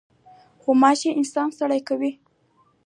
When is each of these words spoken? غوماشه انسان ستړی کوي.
غوماشه 0.63 1.09
انسان 1.19 1.47
ستړی 1.55 1.81
کوي. 1.87 2.11